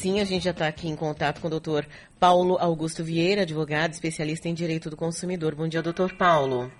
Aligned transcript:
Sim, 0.00 0.18
a 0.18 0.24
gente 0.24 0.44
já 0.44 0.50
está 0.52 0.66
aqui 0.66 0.88
em 0.88 0.96
contato 0.96 1.42
com 1.42 1.46
o 1.46 1.50
doutor 1.50 1.86
Paulo 2.18 2.56
Augusto 2.58 3.04
Vieira, 3.04 3.42
advogado, 3.42 3.92
especialista 3.92 4.48
em 4.48 4.54
direito 4.54 4.88
do 4.88 4.96
consumidor. 4.96 5.54
Bom 5.54 5.68
dia, 5.68 5.82
doutor 5.82 6.16
Paulo. 6.16 6.72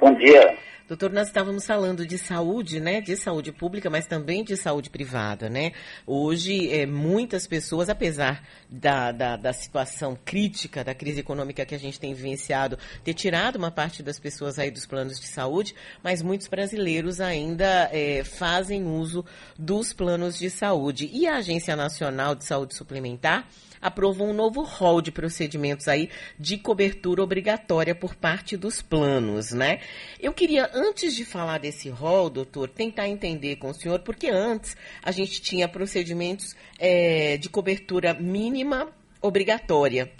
Bom 0.00 0.14
dia. 0.14 0.56
Doutor, 0.90 1.12
nós 1.12 1.28
estávamos 1.28 1.64
falando 1.64 2.04
de 2.04 2.18
saúde, 2.18 2.80
né? 2.80 3.00
De 3.00 3.16
saúde 3.16 3.52
pública, 3.52 3.88
mas 3.88 4.08
também 4.08 4.42
de 4.42 4.56
saúde 4.56 4.90
privada, 4.90 5.48
né? 5.48 5.70
Hoje, 6.04 6.68
é, 6.68 6.84
muitas 6.84 7.46
pessoas, 7.46 7.88
apesar 7.88 8.42
da, 8.68 9.12
da, 9.12 9.36
da, 9.36 9.52
situação 9.52 10.18
crítica 10.24 10.82
da 10.82 10.92
crise 10.92 11.20
econômica 11.20 11.64
que 11.64 11.76
a 11.76 11.78
gente 11.78 12.00
tem 12.00 12.12
vivenciado, 12.12 12.76
ter 13.04 13.14
tirado 13.14 13.54
uma 13.54 13.70
parte 13.70 14.02
das 14.02 14.18
pessoas 14.18 14.58
aí 14.58 14.68
dos 14.68 14.84
planos 14.84 15.20
de 15.20 15.28
saúde, 15.28 15.76
mas 16.02 16.22
muitos 16.22 16.48
brasileiros 16.48 17.20
ainda 17.20 17.88
é, 17.92 18.24
fazem 18.24 18.82
uso 18.82 19.24
dos 19.56 19.92
planos 19.92 20.36
de 20.36 20.50
saúde. 20.50 21.08
E 21.12 21.24
a 21.28 21.36
Agência 21.36 21.76
Nacional 21.76 22.34
de 22.34 22.44
Saúde 22.44 22.74
Suplementar 22.74 23.46
aprovou 23.80 24.28
um 24.28 24.34
novo 24.34 24.62
rol 24.62 25.00
de 25.00 25.10
procedimentos 25.10 25.88
aí 25.88 26.10
de 26.38 26.58
cobertura 26.58 27.22
obrigatória 27.22 27.94
por 27.94 28.14
parte 28.14 28.56
dos 28.56 28.82
planos, 28.82 29.52
né? 29.52 29.80
Eu 30.20 30.32
queria, 30.32 30.70
antes 30.80 31.14
de 31.14 31.24
falar 31.24 31.58
desse 31.58 31.90
rol, 31.90 32.30
doutor, 32.30 32.68
tentar 32.68 33.06
entender 33.06 33.56
com 33.56 33.68
o 33.68 33.74
senhor, 33.74 34.00
porque 34.00 34.28
antes 34.28 34.76
a 35.02 35.10
gente 35.10 35.42
tinha 35.42 35.68
procedimentos 35.68 36.56
é, 36.78 37.36
de 37.36 37.48
cobertura 37.50 38.14
mínima 38.14 38.88
obrigatória. 39.20 40.10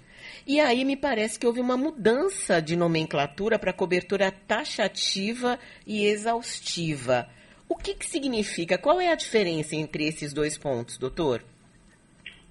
E 0.46 0.60
aí 0.60 0.84
me 0.84 0.96
parece 0.96 1.38
que 1.38 1.46
houve 1.46 1.60
uma 1.60 1.76
mudança 1.76 2.60
de 2.60 2.76
nomenclatura 2.76 3.58
para 3.58 3.72
cobertura 3.72 4.30
taxativa 4.30 5.58
e 5.86 6.04
exaustiva. 6.04 7.28
O 7.68 7.76
que, 7.76 7.94
que 7.94 8.06
significa? 8.06 8.76
Qual 8.76 9.00
é 9.00 9.08
a 9.08 9.14
diferença 9.14 9.76
entre 9.76 10.06
esses 10.06 10.32
dois 10.32 10.58
pontos, 10.58 10.98
doutor? 10.98 11.42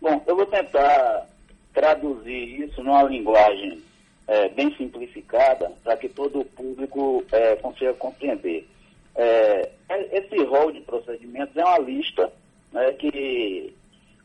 Bom, 0.01 0.23
eu 0.25 0.35
vou 0.35 0.45
tentar 0.45 1.27
traduzir 1.73 2.63
isso 2.63 2.81
numa 2.81 3.03
linguagem 3.03 3.81
é, 4.29 4.47
bem 4.49 4.71
simplificada 4.75 5.71
para 5.83 5.97
que 5.97 6.07
todo 6.07 6.41
o 6.41 6.45
público 6.45 7.25
é, 7.31 7.55
consiga 7.55 7.95
compreender. 7.95 8.67
É, 9.15 9.71
esse 10.11 10.43
rol 10.43 10.71
de 10.71 10.81
procedimentos 10.81 11.57
é 11.57 11.65
uma 11.65 11.79
lista 11.79 12.31
né, 12.71 12.93
que 12.93 13.73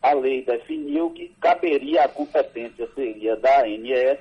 a 0.02 0.12
lei 0.12 0.42
definiu 0.42 1.08
que 1.08 1.32
caberia 1.40 2.02
a 2.02 2.08
competência 2.08 2.86
seria 2.94 3.34
da 3.36 3.62
ANS 3.62 4.18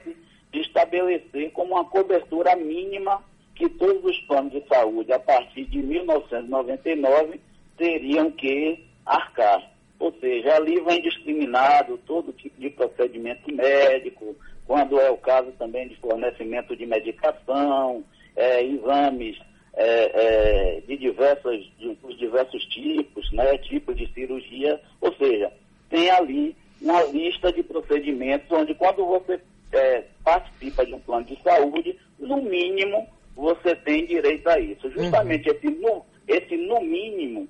de 0.53 0.61
estabelecer 0.61 1.51
como 1.51 1.73
uma 1.73 1.83
cobertura 1.83 2.55
mínima 2.55 3.21
que 3.53 3.67
todos 3.67 4.05
os 4.05 4.17
planos 4.21 4.53
de 4.53 4.65
saúde 4.67 5.11
a 5.11 5.19
partir 5.19 5.65
de 5.65 5.79
1999 5.79 7.41
teriam 7.77 8.31
que 8.31 8.85
arcar. 9.05 9.69
Ou 9.99 10.13
seja, 10.13 10.55
ali 10.55 10.79
vem 10.79 11.01
discriminado 11.01 11.99
todo 12.05 12.31
tipo 12.31 12.59
de 12.59 12.69
procedimento 12.69 13.53
médico, 13.53 14.33
quando 14.66 15.00
é 15.00 15.09
o 15.09 15.17
caso 15.17 15.52
também 15.53 15.88
de 15.88 15.95
fornecimento 15.97 16.75
de 16.75 16.86
medicação, 16.86 18.03
é, 18.36 18.64
exames 18.64 19.38
é, 19.73 20.75
é, 20.75 20.81
de, 20.81 20.97
diversas, 20.97 21.59
de, 21.80 21.95
de 21.95 22.17
diversos 22.17 22.64
tipos, 22.66 23.31
né, 23.31 23.58
tipos 23.58 23.95
de 23.95 24.11
cirurgia, 24.14 24.80
ou 25.02 25.14
seja, 25.16 25.52
tem 25.89 26.09
ali 26.09 26.56
uma 26.81 27.03
lista 27.03 27.52
de 27.52 27.64
procedimentos 27.64 28.50
onde 28.52 28.73
quando 28.75 29.06
você 29.06 29.39
é, 29.72 30.03
participa 30.23 30.86
de 30.86 30.94
um 30.94 31.00
plano 31.00 31.25
de 31.25 31.41
saúde, 31.41 31.97
no 32.19 32.41
mínimo 32.41 33.08
você 33.36 33.75
tem 33.75 34.06
direito 34.06 34.47
a 34.47 34.59
isso. 34.59 34.89
Justamente 34.91 35.50
uhum. 35.50 35.56
esse, 35.56 35.69
no, 35.69 36.06
esse 36.28 36.58
no 36.58 36.81
mínimo 36.81 37.47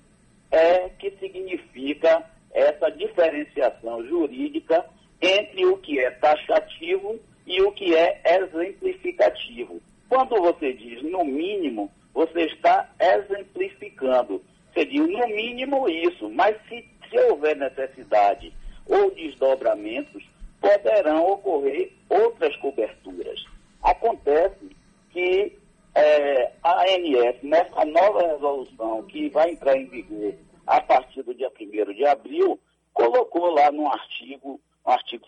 é 0.52 0.90
que 1.00 1.12
significa 1.20 2.24
essa 2.54 2.90
diferenciação 2.92 4.06
jurídica 4.06 4.86
entre 5.22 5.66
o 5.66 5.78
que 5.78 6.00
é 6.00 6.12
taxativo 6.12 7.20
e 7.46 7.62
o 7.62 7.72
que 7.72 7.96
é 7.96 8.22
exemplificativo. 8.26 9.82
Quando 10.08 10.36
você 10.42 10.74
diz 10.74 11.02
no 11.02 11.26
mínimo, 11.26 11.92
você 12.14 12.44
está 12.44 12.90
exemplificando. 13.00 14.42
Você 14.74 14.86
diz 14.86 15.02
no 15.02 15.28
mínimo 15.28 15.90
isso, 15.90 16.30
mas 16.30 16.56
se, 16.68 16.86
se 17.10 17.18
houver 17.30 17.56
necessidade 17.84 18.54
ou 18.86 19.12
desdobramentos, 19.12 20.24
poderão 20.60 21.28
ocorrer 21.32 21.92
outras 22.10 22.56
coberturas. 22.58 23.44
Acontece 23.82 24.70
que 25.12 25.58
é, 25.96 26.52
a 26.64 26.84
ANS, 26.84 27.44
nessa 27.44 27.86
nova 27.86 28.28
resolução 28.28 29.04
que 29.04 29.30
vai 29.30 29.52
entrar 29.52 29.78
em 29.78 29.86
vigor 29.86 30.34
a 30.66 30.82
partir 30.82 31.22
do 31.24 31.36
dia 31.36 31.52
1 31.60 31.94
de 31.94 32.06
abril, 32.06 32.60
colocou 32.94 33.52
lá 33.52 33.72
no 33.72 33.88
artigo, 33.88 34.60
no 34.86 34.92
artigo 34.92 35.26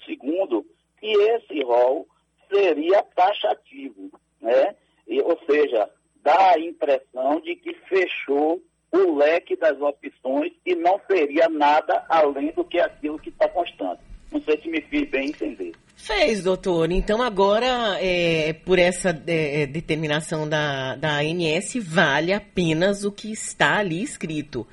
2 0.48 0.66
que 1.00 1.08
esse 1.08 1.62
rol 1.64 2.08
seria 2.50 3.04
taxativo, 3.16 4.10
né? 4.40 4.76
E, 5.08 5.22
ou 5.22 5.38
seja, 5.46 5.90
dá 6.24 6.54
a 6.54 6.60
impressão 6.60 7.40
de 7.42 7.56
que 7.56 7.74
fechou 7.88 8.62
o 8.92 9.16
leque 9.16 9.56
das 9.56 9.80
opções 9.80 10.54
não 10.86 11.02
seria 11.08 11.50
nada 11.50 12.06
além 12.08 12.52
do 12.52 12.64
que 12.64 12.80
aquilo 12.80 13.18
que 13.18 13.30
está 13.30 13.50
constante. 13.50 14.02
Não 14.32 14.40
sei 14.42 14.62
se 14.62 14.70
me 14.70 14.80
fiz 14.82 15.10
bem 15.10 15.30
entender. 15.30 15.72
Fez, 15.96 16.44
doutor. 16.44 16.92
Então 16.92 17.24
agora, 17.24 17.98
é, 18.00 18.54
por 18.54 18.78
essa 18.78 19.10
é, 19.26 19.64
é 19.64 19.66
determinação 19.66 20.48
da, 20.48 20.96
da 20.96 21.18
ANS, 21.18 21.76
vale 21.82 22.32
apenas 22.32 23.04
o 23.04 23.12
que 23.12 23.32
está 23.32 23.80
ali 23.80 24.04
escrito. 24.04 24.68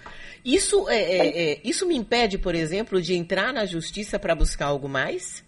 Isso, 0.44 0.88
é, 0.90 0.96
é, 0.96 1.52
é, 1.52 1.60
isso 1.64 1.86
me 1.86 1.96
impede, 1.96 2.36
por 2.36 2.54
exemplo, 2.54 3.00
de 3.00 3.14
entrar 3.14 3.52
na 3.52 3.64
justiça 3.64 4.18
para 4.18 4.34
buscar 4.34 4.66
algo 4.66 4.88
mais? 4.88 5.42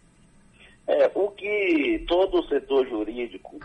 É, 0.86 1.10
o 1.14 1.28
que 1.30 2.04
todo 2.06 2.40
o 2.40 2.48
setor 2.48 2.88
jurídico 2.88 3.58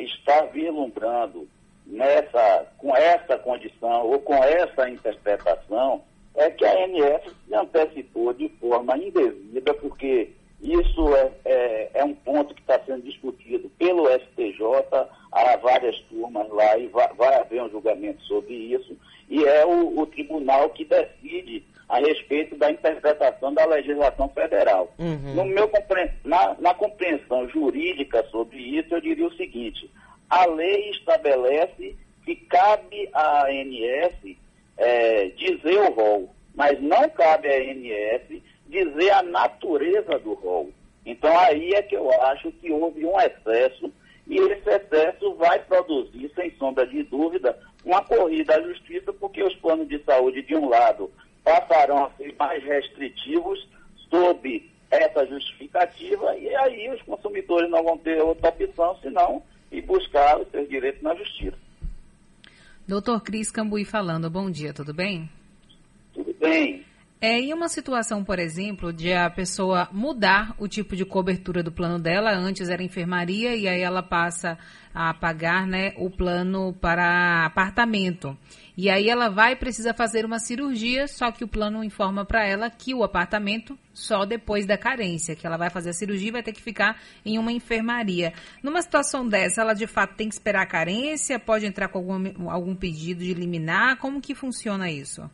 está 0.00 0.46
vislumbrando 0.46 1.46
nessa, 1.86 2.66
com 2.78 2.96
essa 2.96 3.38
condição 3.38 4.06
ou 4.06 4.18
com 4.18 4.34
essa 4.42 4.88
interpretação 4.88 6.02
é 6.34 6.50
que 6.50 6.64
a 6.64 6.84
ANS 6.84 7.22
se 7.46 7.54
antecipou 7.54 8.32
de 8.32 8.48
forma 8.60 8.96
indevida, 8.96 9.74
porque 9.74 10.30
isso 10.60 11.14
é, 11.14 11.32
é, 11.44 11.90
é 11.94 12.04
um 12.04 12.14
ponto 12.14 12.54
que 12.54 12.60
está 12.60 12.80
sendo 12.84 13.02
discutido 13.02 13.70
pelo 13.78 14.08
STJ, 14.08 14.60
há 15.30 15.56
várias 15.56 15.98
turmas 16.02 16.48
lá 16.50 16.76
e 16.76 16.88
vai, 16.88 17.08
vai 17.14 17.34
haver 17.34 17.62
um 17.62 17.70
julgamento 17.70 18.22
sobre 18.24 18.54
isso, 18.54 18.96
e 19.28 19.44
é 19.44 19.64
o, 19.64 20.00
o, 20.00 20.06
tribunal 20.06 20.70
que 20.70 20.84
decide 20.84 21.64
a 21.88 21.98
respeito 21.98 22.56
da 22.56 22.70
interpretação 22.70 23.54
da 23.54 23.64
legislação 23.66 24.28
federal. 24.30 24.92
Uhum. 24.98 25.34
No 25.34 25.44
meu, 25.44 25.70
na, 26.24 26.56
na 26.58 26.74
compreensão 26.74 27.48
jurídica 27.48 28.24
sobre 28.30 28.58
isso, 28.58 28.94
eu 28.94 29.00
diria 29.00 29.26
o 29.26 29.36
seguinte: 29.36 29.90
a 30.28 30.46
lei 30.46 30.90
estabelece 30.90 31.96
que 32.24 32.36
cabe 32.36 33.08
à 33.12 33.46
ANS 33.46 34.27
é, 34.78 35.26
dizer 35.30 35.78
o 35.80 35.92
rol, 35.92 36.34
mas 36.54 36.80
não 36.80 37.08
cabe 37.10 37.48
à 37.48 37.56
ANS 37.56 38.42
dizer 38.66 39.10
a 39.10 39.22
natureza 39.22 40.18
do 40.18 40.34
rol. 40.34 40.70
Então 41.04 41.36
aí 41.38 41.72
é 41.74 41.82
que 41.82 41.96
eu 41.96 42.10
acho 42.22 42.50
que 42.52 42.70
houve 42.70 43.04
um 43.04 43.18
excesso 43.20 43.92
e 44.26 44.36
esse 44.36 44.68
excesso 44.68 45.34
vai 45.34 45.58
produzir, 45.60 46.30
sem 46.34 46.50
sombra 46.56 46.86
de 46.86 47.02
dúvida, 47.02 47.58
uma 47.84 48.02
corrida 48.02 48.56
à 48.56 48.62
justiça, 48.62 49.12
porque 49.14 49.42
os 49.42 49.54
planos 49.56 49.88
de 49.88 49.98
saúde, 50.04 50.42
de 50.42 50.54
um 50.54 50.68
lado, 50.68 51.10
passarão 51.42 52.04
a 52.04 52.10
ser 52.10 52.34
mais 52.38 52.62
restritivos 52.62 53.66
sob 54.10 54.70
essa 54.90 55.26
justificativa, 55.26 56.36
e 56.36 56.54
aí 56.56 56.90
os 56.90 57.00
consumidores 57.02 57.70
não 57.70 57.82
vão 57.82 57.98
ter 57.98 58.22
outra 58.22 58.50
opção 58.50 58.96
senão 59.02 59.42
ir 59.70 59.82
buscar 59.82 60.38
os 60.38 60.50
seus 60.50 60.68
direitos 60.68 61.02
na 61.02 61.14
justiça. 61.14 61.57
Doutor 62.88 63.20
Cris 63.22 63.50
Cambuí 63.50 63.84
falando, 63.84 64.30
bom 64.30 64.50
dia, 64.50 64.72
tudo 64.72 64.94
bem? 64.94 65.28
Tudo 66.14 66.34
bem. 66.40 66.86
É, 67.20 67.40
em 67.40 67.52
uma 67.52 67.68
situação, 67.68 68.22
por 68.22 68.38
exemplo, 68.38 68.92
de 68.92 69.12
a 69.12 69.28
pessoa 69.28 69.88
mudar 69.90 70.54
o 70.56 70.68
tipo 70.68 70.94
de 70.94 71.04
cobertura 71.04 71.64
do 71.64 71.72
plano 71.72 71.98
dela, 71.98 72.30
antes 72.30 72.68
era 72.68 72.80
enfermaria 72.80 73.56
e 73.56 73.66
aí 73.66 73.80
ela 73.80 74.04
passa 74.04 74.56
a 74.94 75.12
pagar 75.12 75.66
né, 75.66 75.94
o 75.96 76.08
plano 76.08 76.72
para 76.74 77.44
apartamento. 77.44 78.38
E 78.76 78.88
aí 78.88 79.08
ela 79.08 79.28
vai 79.28 79.56
precisa 79.56 79.92
fazer 79.92 80.24
uma 80.24 80.38
cirurgia, 80.38 81.08
só 81.08 81.32
que 81.32 81.42
o 81.42 81.48
plano 81.48 81.82
informa 81.82 82.24
para 82.24 82.46
ela 82.46 82.70
que 82.70 82.94
o 82.94 83.02
apartamento 83.02 83.76
só 83.92 84.24
depois 84.24 84.64
da 84.64 84.78
carência, 84.78 85.34
que 85.34 85.44
ela 85.44 85.56
vai 85.56 85.70
fazer 85.70 85.90
a 85.90 85.94
cirurgia 85.94 86.28
e 86.28 86.32
vai 86.32 86.42
ter 86.44 86.52
que 86.52 86.62
ficar 86.62 87.00
em 87.24 87.36
uma 87.36 87.50
enfermaria. 87.50 88.32
Numa 88.62 88.80
situação 88.80 89.26
dessa, 89.26 89.62
ela 89.62 89.74
de 89.74 89.88
fato 89.88 90.14
tem 90.14 90.28
que 90.28 90.34
esperar 90.34 90.62
a 90.62 90.66
carência, 90.66 91.36
pode 91.40 91.66
entrar 91.66 91.88
com 91.88 91.98
algum, 91.98 92.48
algum 92.48 92.76
pedido 92.76 93.24
de 93.24 93.34
liminar, 93.34 93.96
como 93.96 94.20
que 94.20 94.36
funciona 94.36 94.88
isso? 94.88 95.28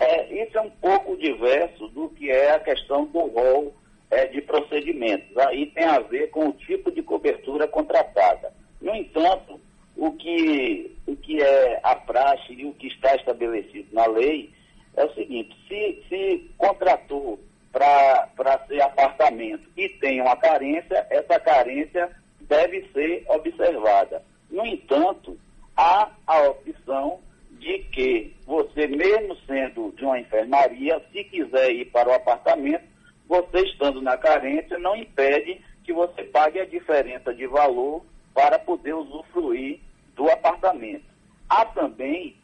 É, 0.00 0.42
isso 0.42 0.56
é 0.56 0.60
um 0.60 0.70
pouco 0.70 1.16
diverso 1.16 1.88
do 1.88 2.08
que 2.10 2.30
é 2.30 2.52
a 2.52 2.60
questão 2.60 3.04
do 3.06 3.26
rol 3.26 3.74
é, 4.10 4.26
de 4.26 4.40
procedimentos. 4.40 5.36
Aí 5.36 5.66
tem 5.66 5.84
a 5.84 5.98
ver 5.98 6.30
com 6.30 6.48
o 6.48 6.52
tipo 6.52 6.92
de 6.92 7.02
cobertura 7.02 7.66
contratada. 7.66 8.52
No 8.80 8.94
entanto, 8.94 9.60
o 9.96 10.12
que, 10.12 10.96
o 11.06 11.16
que 11.16 11.42
é 11.42 11.80
a 11.82 11.96
praxe 11.96 12.52
e 12.52 12.64
o 12.64 12.72
que 12.74 12.86
está 12.86 13.16
estabelecido 13.16 13.88
na 13.92 14.06
lei 14.06 14.52
é 14.96 15.04
o 15.04 15.14
seguinte, 15.14 15.56
se, 15.68 16.04
se 16.08 16.50
contratou 16.56 17.40
para 17.72 18.64
ser 18.68 18.80
apartamento 18.80 19.68
e 19.76 19.88
tem 19.88 20.20
uma 20.20 20.36
carência, 20.36 21.04
essa 21.10 21.40
carência 21.40 22.10
deve 22.42 22.88
ser 22.92 23.24
observada. 23.28 24.22
No 24.48 24.64
entanto, 24.64 25.36
há 25.76 26.10
a 26.26 26.42
opção 26.42 27.18
de 27.64 27.78
que 27.84 28.36
você, 28.46 28.86
mesmo 28.86 29.34
sendo 29.46 29.90
de 29.96 30.04
uma 30.04 30.20
enfermaria, 30.20 31.02
se 31.10 31.24
quiser 31.24 31.72
ir 31.72 31.86
para 31.86 32.10
o 32.10 32.12
apartamento, 32.12 32.84
você 33.26 33.60
estando 33.62 34.02
na 34.02 34.18
carência, 34.18 34.78
não 34.78 34.94
impede 34.94 35.60
que 35.82 35.92
você 35.92 36.24
pague 36.24 36.60
a 36.60 36.66
diferença 36.66 37.34
de 37.34 37.46
valor 37.46 38.04
para 38.34 38.58
poder 38.58 38.92
usufruir 38.92 39.80
do 40.14 40.30
apartamento. 40.30 41.06
Há 41.48 41.64
também 41.64 42.36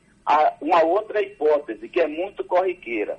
uma 0.60 0.82
outra 0.84 1.20
hipótese 1.20 1.88
que 1.88 2.00
é 2.00 2.06
muito 2.06 2.42
corriqueira. 2.44 3.18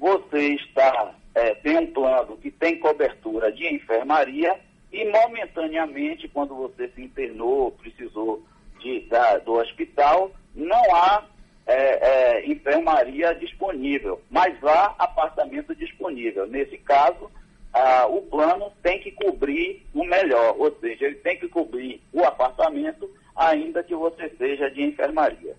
Você 0.00 0.54
está, 0.54 1.14
é, 1.34 1.54
tem 1.54 1.78
um 1.78 1.92
plano 1.92 2.36
que 2.36 2.50
tem 2.50 2.80
cobertura 2.80 3.52
de 3.52 3.66
enfermaria 3.72 4.58
e 4.92 5.04
momentaneamente, 5.04 6.26
quando 6.28 6.54
você 6.54 6.88
se 6.88 7.02
internou, 7.02 7.72
precisou 7.72 8.42
de, 8.80 9.00
da, 9.00 9.38
do 9.38 9.52
hospital, 9.52 10.32
não 10.58 10.94
há 10.94 11.24
é, 11.66 11.74
é, 11.74 12.46
enfermaria 12.50 13.34
disponível, 13.34 14.20
mas 14.30 14.56
há 14.64 14.94
apartamento 14.98 15.74
disponível. 15.74 16.46
Nesse 16.46 16.78
caso, 16.78 17.30
ah, 17.72 18.06
o 18.06 18.22
plano 18.22 18.72
tem 18.82 18.98
que 19.00 19.12
cobrir 19.12 19.86
o 19.94 20.02
melhor, 20.04 20.56
ou 20.58 20.74
seja, 20.80 21.04
ele 21.06 21.16
tem 21.16 21.38
que 21.38 21.48
cobrir 21.48 22.02
o 22.12 22.24
apartamento, 22.24 23.08
ainda 23.36 23.82
que 23.82 23.94
você 23.94 24.30
seja 24.38 24.70
de 24.70 24.82
enfermaria. 24.82 25.54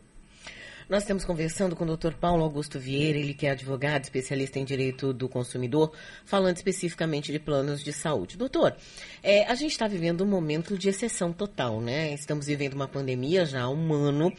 Nós 0.90 1.04
estamos 1.04 1.24
conversando 1.24 1.76
com 1.76 1.86
o 1.86 1.96
Dr. 1.96 2.14
Paulo 2.20 2.44
Augusto 2.44 2.80
Vieira, 2.80 3.20
ele 3.20 3.36
que 3.36 3.46
é 3.46 3.52
advogado, 3.52 4.06
especialista 4.06 4.58
em 4.58 4.66
direito 4.66 5.14
do 5.14 5.30
consumidor, 5.30 5.92
falando 6.26 6.56
especificamente 6.56 7.32
de 7.32 7.38
planos 7.38 7.84
de 7.84 7.94
saúde. 7.94 8.36
Doutor, 8.36 8.76
é, 9.22 9.46
a 9.46 9.54
gente 9.54 9.70
está 9.70 9.88
vivendo 9.88 10.24
um 10.24 10.28
momento 10.28 10.76
de 10.76 10.90
exceção 10.90 11.32
total, 11.32 11.80
né? 11.80 12.12
Estamos 12.16 12.48
vivendo 12.48 12.74
uma 12.74 12.88
pandemia 12.88 13.46
já 13.46 13.62
há 13.62 13.70
um 13.70 13.94
ano, 13.94 14.34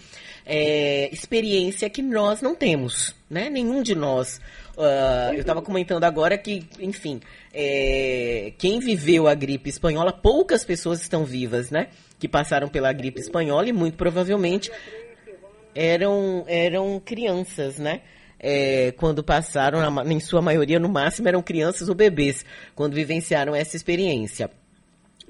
é, 0.45 1.09
experiência 1.13 1.89
que 1.89 2.03
nós 2.03 2.43
não 2.43 2.57
temos, 2.57 3.15
né? 3.31 3.49
Nenhum 3.49 3.81
de 3.81 3.95
nós. 3.95 4.41
Uh, 4.77 5.35
eu 5.35 5.41
estava 5.43 5.63
comentando 5.63 6.03
agora 6.03 6.37
que, 6.37 6.67
enfim, 6.81 7.21
é, 7.55 8.53
quem 8.59 8.81
viveu 8.81 9.29
a 9.29 9.35
gripe 9.35 9.71
espanhola, 9.71 10.13
poucas 10.13 10.65
pessoas 10.65 11.01
estão 11.01 11.25
vivas, 11.25 11.71
né? 11.71 11.91
Que 12.19 12.27
passaram 12.27 12.69
pela 12.69 12.93
gripe 12.93 13.21
espanhola 13.21 13.69
e 13.69 13.73
muito 13.73 13.97
provavelmente 13.97 14.69
eram, 15.75 16.45
eram 16.47 17.01
crianças, 17.05 17.79
né? 17.79 18.01
É, 18.39 18.93
quando 18.97 19.23
passaram, 19.23 19.81
em 20.11 20.19
sua 20.19 20.41
maioria, 20.41 20.81
no 20.81 20.89
máximo, 20.89 21.29
eram 21.29 21.43
crianças 21.43 21.89
ou 21.89 21.95
bebês, 21.95 22.45
quando 22.75 22.95
vivenciaram 22.95 23.55
essa 23.55 23.77
experiência. 23.77 24.51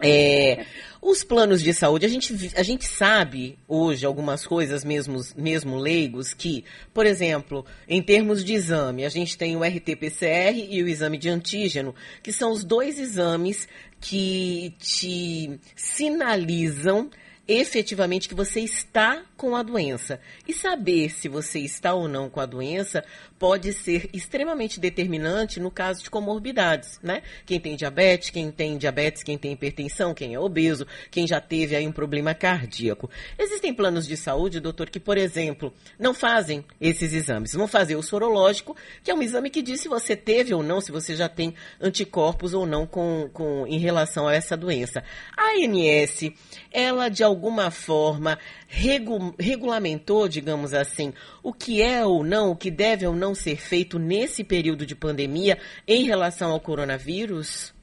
É, 0.02 0.64
os 1.02 1.22
planos 1.22 1.62
de 1.62 1.74
saúde, 1.74 2.06
a 2.06 2.08
gente, 2.08 2.52
a 2.56 2.62
gente 2.62 2.86
sabe 2.86 3.58
hoje 3.68 4.06
algumas 4.06 4.46
coisas, 4.46 4.82
mesmo, 4.82 5.20
mesmo 5.36 5.76
leigos, 5.76 6.32
que, 6.32 6.64
por 6.94 7.04
exemplo, 7.04 7.66
em 7.86 8.02
termos 8.02 8.42
de 8.42 8.54
exame, 8.54 9.04
a 9.04 9.08
gente 9.08 9.36
tem 9.36 9.56
o 9.56 9.60
RT-PCR 9.60 10.68
e 10.70 10.82
o 10.82 10.88
exame 10.88 11.18
de 11.18 11.28
antígeno, 11.28 11.94
que 12.22 12.32
são 12.32 12.50
os 12.50 12.64
dois 12.64 12.98
exames 12.98 13.68
que 14.00 14.74
te 14.78 15.60
sinalizam 15.76 17.10
efetivamente 17.52 18.28
que 18.28 18.34
você 18.34 18.60
está 18.60 19.22
com 19.36 19.56
a 19.56 19.62
doença. 19.62 20.20
E 20.46 20.52
saber 20.52 21.10
se 21.10 21.28
você 21.28 21.58
está 21.58 21.92
ou 21.92 22.06
não 22.06 22.30
com 22.30 22.40
a 22.40 22.46
doença 22.46 23.02
pode 23.40 23.72
ser 23.72 24.08
extremamente 24.12 24.78
determinante 24.78 25.58
no 25.58 25.70
caso 25.70 26.02
de 26.02 26.10
comorbidades, 26.10 27.00
né? 27.02 27.22
Quem 27.46 27.58
tem 27.58 27.74
diabetes, 27.74 28.28
quem 28.28 28.52
tem 28.52 28.76
diabetes, 28.76 29.22
quem 29.22 29.38
tem 29.38 29.52
hipertensão, 29.52 30.12
quem 30.12 30.34
é 30.34 30.38
obeso, 30.38 30.86
quem 31.10 31.26
já 31.26 31.40
teve 31.40 31.74
aí 31.74 31.88
um 31.88 31.92
problema 31.92 32.34
cardíaco. 32.34 33.08
Existem 33.38 33.72
planos 33.72 34.06
de 34.06 34.16
saúde, 34.16 34.60
doutor, 34.60 34.90
que, 34.90 35.00
por 35.00 35.16
exemplo, 35.16 35.72
não 35.98 36.12
fazem 36.12 36.62
esses 36.78 37.14
exames. 37.14 37.54
Vão 37.54 37.66
fazer 37.66 37.96
o 37.96 38.02
sorológico, 38.02 38.76
que 39.02 39.10
é 39.10 39.14
um 39.14 39.22
exame 39.22 39.48
que 39.48 39.62
diz 39.62 39.80
se 39.80 39.88
você 39.88 40.14
teve 40.14 40.52
ou 40.52 40.62
não, 40.62 40.80
se 40.80 40.92
você 40.92 41.16
já 41.16 41.28
tem 41.28 41.54
anticorpos 41.80 42.52
ou 42.52 42.66
não 42.66 42.86
com, 42.86 43.30
com, 43.32 43.66
em 43.66 43.78
relação 43.78 44.28
a 44.28 44.34
essa 44.34 44.54
doença. 44.54 45.02
A 45.34 45.52
ANS, 45.54 46.30
ela 46.70 47.08
de 47.08 47.24
alguma 47.40 47.70
forma 47.70 48.38
regu 48.68 49.34
regulamentou, 49.38 50.28
digamos 50.28 50.74
assim, 50.74 51.14
o 51.42 51.54
que 51.54 51.80
é 51.80 52.04
ou 52.04 52.22
não, 52.22 52.50
o 52.50 52.56
que 52.56 52.70
deve 52.70 53.06
ou 53.06 53.14
não 53.14 53.34
ser 53.34 53.56
feito 53.56 53.98
nesse 53.98 54.44
período 54.44 54.84
de 54.84 54.94
pandemia 54.94 55.56
em 55.88 56.04
relação 56.04 56.52
ao 56.52 56.60
coronavírus? 56.60 57.74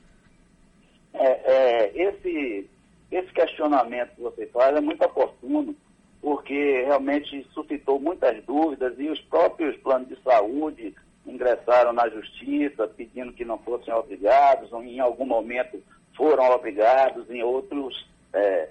É, 1.11 1.25
é, 1.25 1.91
esse, 1.95 2.69
esse 3.11 3.33
questionamento 3.33 4.11
que 4.15 4.21
você 4.21 4.45
faz 4.45 4.75
é 4.75 4.79
muito 4.79 5.03
oportuno, 5.03 5.75
porque 6.21 6.83
realmente 6.85 7.43
suscitou 7.51 7.99
muitas 7.99 8.43
dúvidas 8.43 8.93
e 8.99 9.09
os 9.09 9.19
próprios 9.21 9.75
planos 9.77 10.07
de 10.07 10.21
saúde 10.21 10.93
ingressaram 11.25 11.93
na 11.93 12.07
justiça 12.09 12.87
pedindo 12.95 13.33
que 13.33 13.43
não 13.43 13.57
fossem 13.57 13.91
obrigados, 13.91 14.71
ou 14.71 14.83
em 14.83 14.99
algum 14.99 15.25
momento 15.25 15.81
foram 16.15 16.43
obrigados, 16.51 17.27
em 17.31 17.41
outros 17.41 18.07
é, 18.33 18.66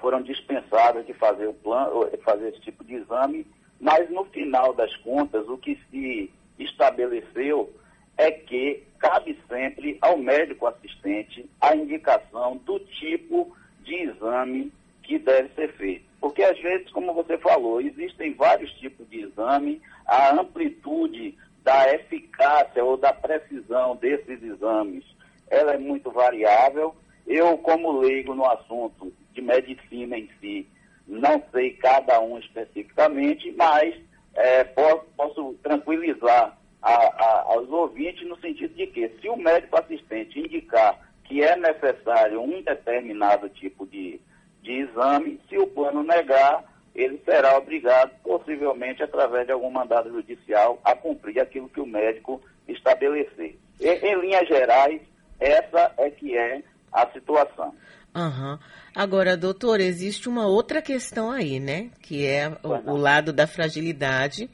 foram 0.00 0.22
dispensadas 0.22 1.06
de 1.06 1.12
fazer 1.14 1.46
o 1.46 1.54
plano, 1.54 2.08
fazer 2.24 2.48
esse 2.48 2.60
tipo 2.60 2.84
de 2.84 2.94
exame, 2.94 3.46
mas 3.80 4.10
no 4.10 4.24
final 4.26 4.72
das 4.72 4.94
contas 4.96 5.48
o 5.48 5.56
que 5.56 5.78
se 5.90 6.30
estabeleceu 6.58 7.72
é 8.16 8.30
que 8.30 8.82
cabe 8.98 9.38
sempre 9.48 9.96
ao 10.00 10.18
médico 10.18 10.66
assistente 10.66 11.48
a 11.60 11.74
indicação 11.74 12.58
do 12.58 12.78
tipo 12.80 13.56
de 13.82 13.94
exame 13.94 14.72
que 15.02 15.18
deve 15.18 15.48
ser 15.54 15.72
feito. 15.72 16.04
Porque 16.20 16.42
às 16.42 16.58
vezes, 16.60 16.90
como 16.90 17.14
você 17.14 17.38
falou, 17.38 17.80
existem 17.80 18.34
vários 18.34 18.70
tipos 18.74 19.08
de 19.08 19.20
exame, 19.20 19.80
a 20.06 20.34
amplitude 20.38 21.34
da 21.64 21.94
eficácia 21.94 22.84
ou 22.84 22.96
da 22.96 23.12
precisão 23.12 23.96
desses 23.96 24.42
exames, 24.42 25.04
ela 25.48 25.74
é 25.74 25.78
muito 25.78 26.10
variável. 26.10 26.94
Eu, 27.26 27.56
como 27.58 28.00
leigo 28.00 28.34
no 28.34 28.44
assunto, 28.44 29.12
de 29.32 29.40
medicina 29.40 29.89
em 30.04 30.28
si. 30.40 30.66
Não 31.06 31.42
sei 31.52 31.72
cada 31.72 32.20
um 32.20 32.38
especificamente, 32.38 33.52
mas 33.52 33.94
é, 34.34 34.64
posso, 34.64 35.04
posso, 35.16 35.54
tranquilizar 35.62 36.56
a, 36.80 36.92
a, 36.92 37.42
aos 37.46 37.68
ouvintes 37.68 38.26
no 38.28 38.38
sentido 38.40 38.74
de 38.74 38.86
que, 38.86 39.08
se 39.20 39.28
o 39.28 39.36
médico 39.36 39.76
assistente 39.76 40.38
indicar 40.38 40.98
que 41.24 41.42
é 41.42 41.56
necessário 41.56 42.40
um 42.40 42.62
determinado 42.62 43.48
tipo 43.48 43.86
de, 43.86 44.20
de 44.62 44.72
exame, 44.72 45.40
se 45.48 45.58
o 45.58 45.66
plano 45.66 46.02
negar, 46.02 46.64
ele 46.94 47.20
será 47.24 47.56
obrigado, 47.56 48.10
possivelmente 48.22 49.02
através 49.02 49.46
de 49.46 49.52
algum 49.52 49.70
mandado 49.70 50.10
judicial, 50.10 50.80
a 50.84 50.94
cumprir 50.94 51.40
aquilo 51.40 51.68
que 51.68 51.80
o 51.80 51.86
médico 51.86 52.40
estabelecer. 52.66 53.56
E, 53.80 53.88
em 53.88 54.20
linhas 54.20 54.46
gerais, 54.48 55.00
essa 55.38 55.94
é 55.98 56.10
que 56.10 56.36
é 56.36 56.62
a 56.92 57.06
situação. 57.12 57.74
Uhum. 58.14 58.58
Agora, 58.94 59.36
doutor, 59.36 59.80
existe 59.80 60.28
uma 60.28 60.46
outra 60.46 60.82
questão 60.82 61.30
aí, 61.30 61.60
né? 61.60 61.90
Que 62.02 62.26
é 62.26 62.48
o, 62.62 62.92
o 62.92 62.96
lado 62.96 63.32
da 63.32 63.46
fragilidade 63.46 64.50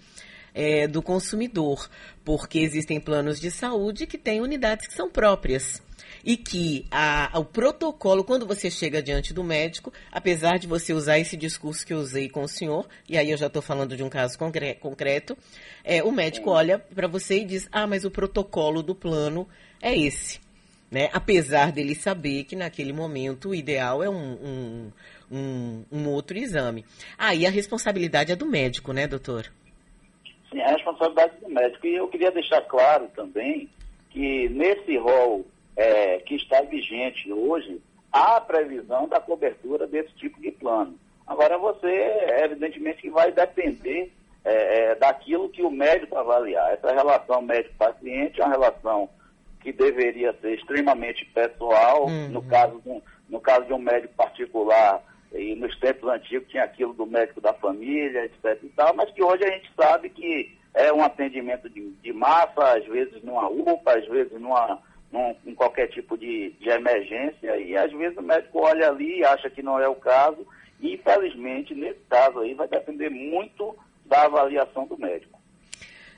é, 0.54 0.86
do 0.86 1.02
consumidor. 1.02 1.88
Porque 2.24 2.58
existem 2.58 3.00
planos 3.00 3.40
de 3.40 3.50
saúde 3.50 4.06
que 4.06 4.18
têm 4.18 4.40
unidades 4.40 4.86
que 4.86 4.94
são 4.94 5.10
próprias. 5.10 5.82
E 6.22 6.36
que 6.36 6.86
a, 6.90 7.30
o 7.34 7.44
protocolo, 7.44 8.24
quando 8.24 8.46
você 8.46 8.70
chega 8.70 9.02
diante 9.02 9.32
do 9.32 9.44
médico, 9.44 9.92
apesar 10.10 10.58
de 10.58 10.66
você 10.66 10.92
usar 10.92 11.18
esse 11.18 11.36
discurso 11.36 11.86
que 11.86 11.94
eu 11.94 11.98
usei 11.98 12.28
com 12.28 12.42
o 12.42 12.48
senhor, 12.48 12.86
e 13.08 13.16
aí 13.16 13.30
eu 13.30 13.36
já 13.36 13.46
estou 13.46 13.62
falando 13.62 13.96
de 13.96 14.02
um 14.02 14.08
caso 14.08 14.36
concre 14.38 14.74
concreto, 14.74 15.36
é, 15.84 16.02
o 16.02 16.10
médico 16.10 16.50
olha 16.50 16.78
para 16.78 17.06
você 17.06 17.40
e 17.40 17.44
diz: 17.44 17.68
Ah, 17.70 17.86
mas 17.86 18.04
o 18.04 18.10
protocolo 18.10 18.82
do 18.82 18.94
plano 18.94 19.48
é 19.80 19.96
esse 19.96 20.45
né? 20.90 21.08
Apesar 21.12 21.72
dele 21.72 21.94
saber 21.94 22.44
que 22.44 22.56
naquele 22.56 22.92
momento 22.92 23.50
o 23.50 23.54
ideal 23.54 24.02
é 24.02 24.08
um, 24.08 24.32
um, 24.32 24.92
um, 25.30 25.84
um 25.90 26.08
outro 26.08 26.36
exame. 26.38 26.84
Aí 27.18 27.44
ah, 27.44 27.48
a 27.48 27.52
responsabilidade 27.52 28.32
é 28.32 28.36
do 28.36 28.46
médico, 28.46 28.92
né, 28.92 29.06
doutor? 29.06 29.52
Sim, 30.50 30.60
a 30.60 30.70
responsabilidade 30.70 31.34
é 31.36 31.48
do 31.48 31.52
médico. 31.52 31.86
E 31.86 31.96
eu 31.96 32.08
queria 32.08 32.30
deixar 32.30 32.62
claro 32.62 33.08
também 33.14 33.68
que 34.10 34.48
nesse 34.48 34.96
rol 34.96 35.44
é, 35.76 36.18
que 36.18 36.36
está 36.36 36.62
vigente 36.62 37.30
hoje, 37.32 37.80
há 38.10 38.40
previsão 38.40 39.06
da 39.06 39.20
cobertura 39.20 39.86
desse 39.86 40.12
tipo 40.14 40.40
de 40.40 40.50
plano. 40.50 40.98
Agora, 41.26 41.58
você, 41.58 41.86
evidentemente, 42.44 43.10
vai 43.10 43.32
depender 43.32 44.12
é, 44.44 44.78
é, 44.78 44.94
daquilo 44.94 45.48
que 45.48 45.62
o 45.62 45.70
médico 45.70 46.16
avaliar. 46.16 46.72
Essa 46.72 46.94
relação 46.94 47.42
médico-paciente 47.42 48.40
é 48.40 48.44
uma 48.44 48.52
relação 48.52 49.10
que 49.66 49.72
deveria 49.72 50.32
ser 50.40 50.54
extremamente 50.54 51.24
pessoal, 51.24 52.06
uhum. 52.06 52.28
no, 52.28 52.40
caso 52.42 52.80
de 52.82 52.88
um, 52.88 53.02
no 53.28 53.40
caso 53.40 53.66
de 53.66 53.72
um 53.72 53.80
médico 53.80 54.14
particular, 54.14 55.02
e 55.34 55.56
nos 55.56 55.76
tempos 55.80 56.08
antigos 56.08 56.48
tinha 56.48 56.62
aquilo 56.62 56.94
do 56.94 57.04
médico 57.04 57.40
da 57.40 57.52
família, 57.52 58.26
etc 58.26 58.62
e 58.62 58.68
tal, 58.68 58.94
mas 58.94 59.10
que 59.10 59.20
hoje 59.20 59.42
a 59.42 59.50
gente 59.50 59.68
sabe 59.74 60.08
que 60.10 60.56
é 60.72 60.92
um 60.92 61.02
atendimento 61.02 61.68
de, 61.68 61.90
de 62.00 62.12
massa, 62.12 62.76
às 62.76 62.86
vezes 62.86 63.20
numa 63.24 63.48
UPA, 63.48 63.98
às 63.98 64.06
vezes 64.06 64.40
numa, 64.40 64.78
num, 65.10 65.34
em 65.44 65.54
qualquer 65.56 65.88
tipo 65.88 66.16
de, 66.16 66.50
de 66.60 66.68
emergência, 66.68 67.56
e 67.56 67.76
às 67.76 67.90
vezes 67.90 68.16
o 68.16 68.22
médico 68.22 68.60
olha 68.60 68.88
ali 68.88 69.18
e 69.18 69.24
acha 69.24 69.50
que 69.50 69.64
não 69.64 69.80
é 69.80 69.88
o 69.88 69.96
caso, 69.96 70.46
e 70.80 70.94
infelizmente, 70.94 71.74
nesse 71.74 72.04
caso 72.08 72.38
aí, 72.38 72.54
vai 72.54 72.68
depender 72.68 73.10
muito 73.10 73.76
da 74.04 74.26
avaliação 74.26 74.86
do 74.86 74.96
médico. 74.96 75.35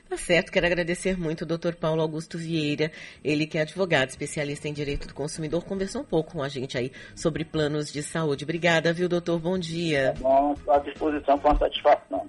Tá 0.09 0.17
certo, 0.17 0.51
quero 0.51 0.65
agradecer 0.65 1.15
muito 1.15 1.43
o 1.43 1.45
doutor 1.45 1.75
Paulo 1.75 2.01
Augusto 2.01 2.35
Vieira, 2.35 2.91
ele 3.23 3.45
que 3.45 3.59
é 3.59 3.61
advogado, 3.61 4.09
especialista 4.09 4.67
em 4.67 4.73
direito 4.73 5.07
do 5.07 5.13
consumidor, 5.13 5.63
conversou 5.63 6.01
um 6.01 6.05
pouco 6.05 6.31
com 6.31 6.41
a 6.41 6.49
gente 6.49 6.75
aí 6.75 6.91
sobre 7.15 7.45
planos 7.45 7.93
de 7.93 8.01
saúde. 8.01 8.43
Obrigada, 8.43 8.91
viu, 8.91 9.07
doutor? 9.07 9.39
Bom 9.39 9.59
dia. 9.59 10.15
Tá 10.15 10.21
bom, 10.21 10.55
à 10.67 10.79
disposição 10.79 11.37
com 11.37 11.55
satisfação. 11.55 12.27